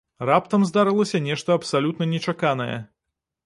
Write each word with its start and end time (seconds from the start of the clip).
Раптам 0.29 0.63
здарылася 0.69 1.21
нешта 1.27 1.59
абсалютна 1.59 2.11
нечаканае. 2.17 2.77